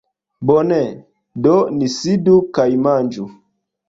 Bone, 0.49 0.77
do 1.47 1.53
ni 1.79 1.89
sidu 1.97 2.33
kaj 2.59 2.67
manĝu 2.87 3.27